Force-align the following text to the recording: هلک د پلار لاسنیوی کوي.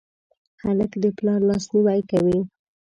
هلک 0.63 0.91
د 1.03 1.05
پلار 1.17 1.39
لاسنیوی 1.49 1.99
کوي. 2.11 2.39